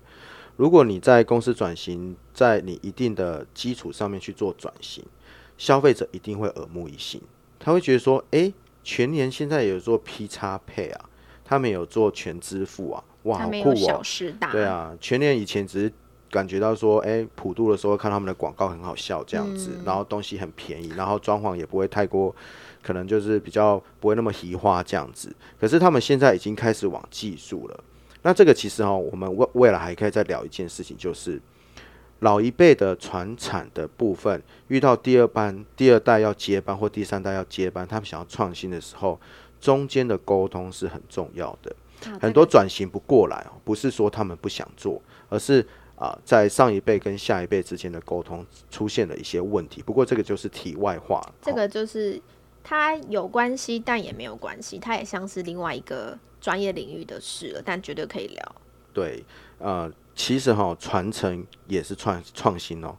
[0.56, 5.04] 如果你在公司转型，在你一定的基础上面去做转型，
[5.58, 7.20] 消费者一定会耳目一新，
[7.58, 11.10] 他会觉得说，诶，全年现在有做 PXPay 啊，
[11.44, 14.00] 他们有做全支付啊，哇，好酷哦！
[14.50, 15.92] 对啊，全年以前只是。
[16.32, 22.32] 感觉到说，哎、欸，普渡的时候看他们的广告很好笑，这样子，嗯、然后东西很便宜，然后装潢也不会太过，
[22.82, 25.34] 可能就是比较不会那么移花这样子。
[25.58, 27.84] 可是他们现在已经开始往技术了。
[28.22, 31.40] 那这个其实哈，我们未未来还可以再聊一件事情，就是
[32.20, 39.20] 老一辈的传产的部分，遇到第二班、第二代要接班或第三代要接班，他们想要创新的时候，
[39.60, 41.74] 中间的沟通是很重要的。
[42.06, 45.66] 啊、很多转型不过来哦，不是说他们不想做，而是。
[46.00, 51.20] 啊，在上一辈跟下一辈之间的沟通出现了一些问题，不过这个就是题外话。
[51.42, 52.18] 这个就是
[52.62, 58.54] 它有关系，但也没有关系，它也像是另外一个专业领域的事了，但绝对可以聊。
[58.92, 59.24] 对，
[59.58, 62.96] 呃，其实哈，传承也是创创新哦，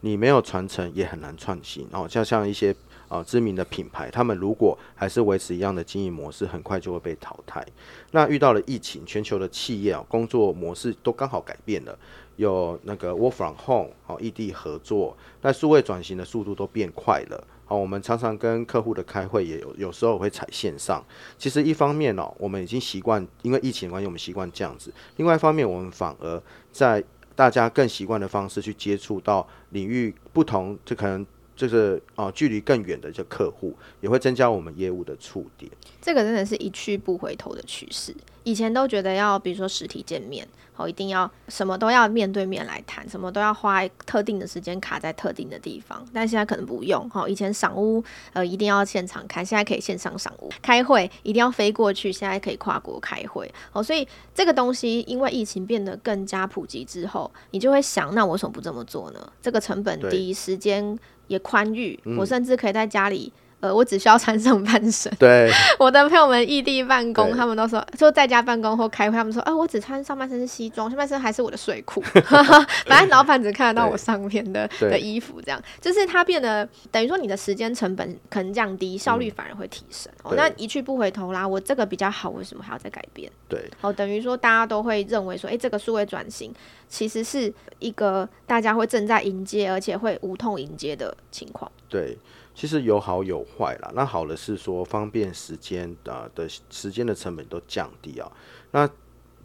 [0.00, 2.74] 你没有传承也很难创新哦，像像一些。
[3.14, 7.64] 啊，知名的品牌，他们如果还是维持一样的经营模式，很快就会被淘汰。
[8.10, 11.96] 那遇到了疫情，全球的企业啊，工作模式都刚好改变了，
[12.34, 17.46] 有那个 work from home，好，异地合作，那数位转型的速度都变快了。
[17.66, 21.00] 好，我们常常跟客户的开会也有，有时候会采线上。
[21.38, 27.04] 其实一方面哦，我们已经习惯，因为疫情的关系，我们习惯这样子；另外一方面，我们反而在
[27.36, 31.24] 大家更习惯的方式去接触到领域不同，就可能。
[31.56, 35.70] 就是啊、呃，距离更远的这客户，也会增加我们业务的触点。
[36.00, 38.14] 这个真的是一去不回头的趋势。
[38.42, 46.06] 以前都觉得要，比如说实体见面，哦，一定要什么都要面对面来谈，什么都要花特定的时间卡在特定的地方。
[46.12, 50.50] 但现在可能不用，哈，以前赏屋呃一定要现场看，现在可以线上赏屋。
[50.60, 53.50] 开会一定要飞过去，现在可以跨国开会。
[53.72, 59.32] 哦，所以这个东西因为疫情变得更加普及之后，你就会想，那我为什么不这么做呢？
[59.40, 63.32] 这个成本低，时间也宽裕，嗯，我甚至可以在家里。
[63.64, 65.10] 呃，我只需要穿上半身。
[65.18, 65.50] 对，
[65.80, 72.02] 我的朋友们异地办公，他们都说，就在家办公或开会，他们说，哎、呃，我只穿上半身是西装，下半身还是我的睡裤。
[72.84, 80.12] 反正老板只看得到我上面的的衣服，这样就是它变得等于说你的时间成本可能降低，效率反而会提升。
[80.24, 83.32] 嗯、哦，那一去不回头啦，我这个比较好，为什么还要再改变？
[83.48, 86.52] 对，哦，等于说大家都会认为说，哎、欸，这个数位转型
[86.86, 91.72] 其实是一个大家会正在迎接，而且会无痛迎接的情况。
[91.88, 92.18] 对。
[92.54, 93.90] 其实有好有坏啦。
[93.94, 98.30] 那好的是说方便时间的的时间的成本都降低啊。
[98.70, 98.88] 那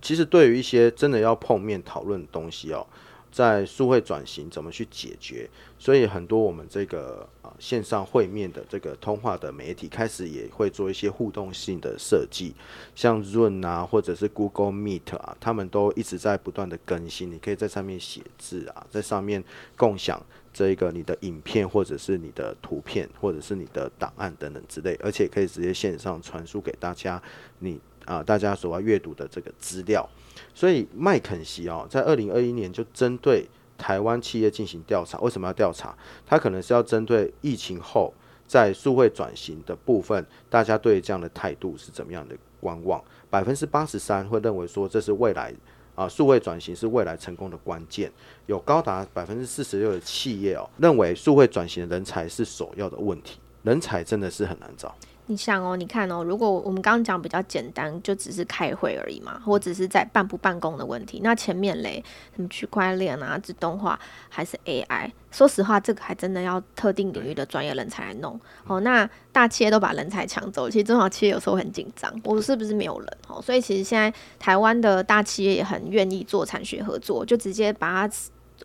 [0.02, 2.88] 其实对于一些真的要碰面讨论的东西哦，
[3.32, 5.50] 在数位转型怎么去解决？
[5.78, 12.54] 所以很多我们这个啊线上会面的这个通话的媒体开始也会做一些互动性的设计，
[12.96, 17.32] 像 Zoom 啊或者是 Google Meet 啊，他们都一直在不断的更新。
[17.32, 19.44] 你可以在上面写字啊，在上面
[19.76, 20.22] 共享。
[20.60, 27.22] 这一个你的影片，或者是你的图片，或者是你的档案等等之类，而且可以直接线上传输给大家，
[27.60, 30.06] 你啊、大家所要阅读的这个资料。
[30.54, 33.48] 所以麦肯锡哦，在二零二一年就针对
[33.78, 35.18] 台湾企业进行调查。
[35.20, 35.98] 为什么要调查？
[36.26, 38.14] 它可能是要针对疫情后
[38.46, 43.02] 在数位转型的部分，大家对这样的态度是怎么样的观望？
[43.30, 45.56] 百分之八十三会认为说这是未来。
[46.00, 48.10] 啊，数位转型是未来成功的关键。
[48.46, 53.38] 有高达百分之四十六的企业哦，认为数位转型人才是首要的问题。
[53.64, 54.96] 人才真的是很难找。
[55.30, 61.22] 你想哦，你看哦，如果我们刚刚讲比较简单，就只是开会而已嘛，或只是在办不办公的问题。
[61.24, 62.04] 那前面嘞，
[62.36, 65.12] 什么区块链啊、自动化还是 AI？
[65.30, 68.40] 说实话，这个还真的要特定领域的专业人才来弄。
[68.66, 73.18] 哦，那大企业都把人才抢走，其实中小企业有时候很紧张，我是不是没有人？
[73.28, 78.16] 哦，所以其实现在台湾的大企业也很愿意做产学合作，就直接把它。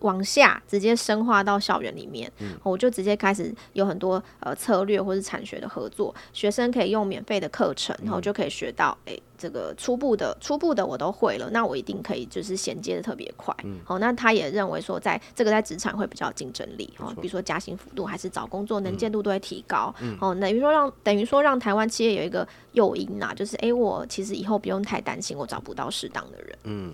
[0.00, 26.92] 往下直接深化到校园里面，嗯，我就直接开始有很多呃策略或是产学的合作，学生可以用免费的课程，然后就可以学到，诶、欸，这个初步的初步的我都会了，那我一定可以就是衔接的特别快，嗯，好，那他也认为说在这个在职场会比较竞争力，哦，比如说加薪幅度还是找工作能见度都会提高，嗯，哦，等于说让等于说让台湾企业有一个诱因呐，就是诶、欸，我其实以后不用太担心我找不到适当的人，嗯。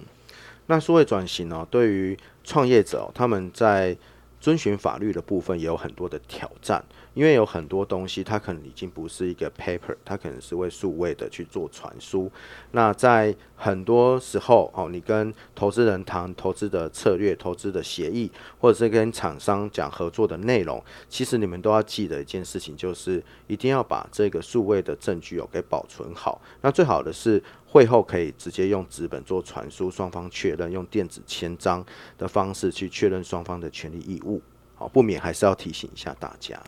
[0.71, 3.97] 那数位转型呢，对于创业者，他们在
[4.41, 6.85] 遵循法律的部分也有很多的挑战。
[7.13, 12.31] 因为有很多东西，它可能已经不是一个 paper，它可能是为数位的去做传输。
[12.71, 26.41] 那在很多时候，哦，你跟投资人谈投资的策略、投资的协议，或者是跟厂商讲合作的内容，其实你们都要记得一件事情，就是一定要把这个数位的证据哦给保存好。
[26.61, 31.87] 那最好的是会后可以直接用纸本做传输，双方确认，用电子签章
[32.19, 34.43] 的方式去确认双方的权利义务。
[34.75, 36.61] 好，不免还是要提醒一下大家。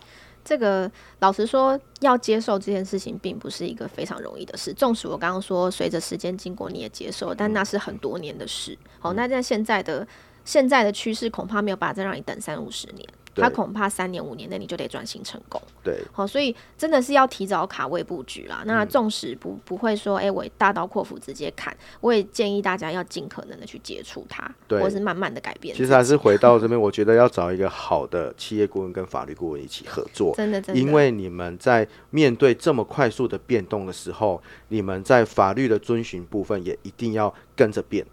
[0.44, 4.72] 这个老实说，要接受这件事情，并不是一个非常容易的事。
[4.72, 8.78] 纵使我刚刚说，随着时间经过，你也接受，但那是很多年的事。
[9.00, 10.06] 好，那在现在的
[10.44, 13.08] 现在的趋势，恐怕没有办法再让你等三五十年。
[13.34, 15.60] 他恐怕三年五年内你就得转型成功。
[15.82, 18.62] 对，好，所以真的是要提早卡位布局啦。
[18.66, 25.74] 那纵使不不会说，哎、欸，我大刀阔斧直接砍，我也建议大家要尽可能的去接触它，对，或是慢慢的改变。
[25.74, 30.34] 其实还是回到这边，我觉得要找一个好的企业顾问跟法律顾问一起合作。
[30.36, 38.06] 真的，真的，因为你们在面对这么快速的变动的时候，你们在法律的遵循部分也一定要跟着变。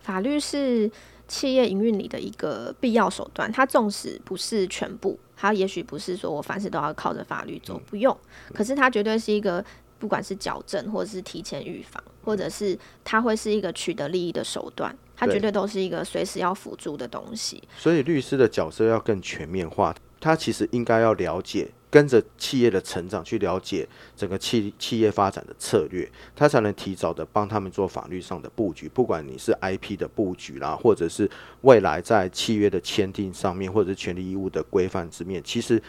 [0.00, 0.90] 法律是。
[1.26, 8.16] 企业营运里的一个必要手段，它纵使不是全部，它也许不是说我凡事都要靠着法律走，不用。
[8.52, 9.64] 可是它绝对是一个，
[9.98, 17.62] 不管是矫正，或者是提前预防，或者是它会是一个取得利益的手段，它绝对都是一个随时要辅助的东西。
[17.78, 19.94] 所以律师的角色要更全面化，
[20.24, 21.68] 他其实应该要了解。
[21.90, 28.88] 跟着企业的成长去了解整个企企业发展的策略，他才能提早的帮他们做法律上的布局。
[28.88, 35.80] 不管你是 IP 的布局啦，或者是未来在契约的签订上面，或者是权利义务的规范之面，其实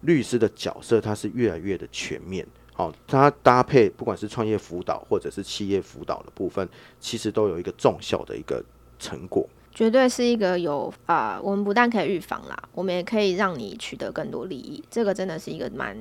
[0.00, 2.44] 律师的角色它是越来越的全面。
[2.74, 6.68] 好，它搭配不管是创业辅导或者是企业辅导的部分，
[6.98, 8.60] 其实都有一个重效的一个
[8.98, 9.48] 成果。
[9.74, 14.82] 绝对是一个有啊、呃，我们不但可以预防啦，我们也可以让你取得更多利益。
[14.90, 15.96] 这个真的是一个蛮，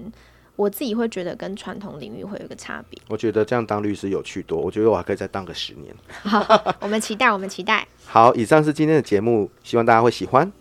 [0.58, 3.02] 我自己会觉得跟传统领域会有一个差别。
[3.08, 5.96] 我觉得这样当律师有趣多，我觉得我还可以再当个十年。
[6.22, 7.88] 好，我们期待，我们期待。
[8.06, 10.52] 好，以上是今天的节目，希望大家会喜欢。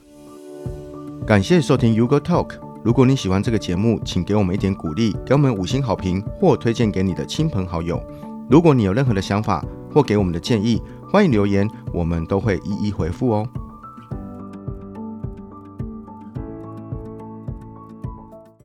[1.26, 2.52] 感谢收听 Go TALK。
[2.82, 8.00] 如果你喜欢这个节目，请给我们一点鼓励，给我们五星好评，或推荐给你的亲朋好友。
[8.48, 10.80] 如果你有任何的想法或给我们的建议，
[11.10, 13.48] 欢迎留言，我们都会一一回复哦。